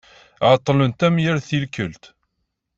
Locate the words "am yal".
1.07-1.39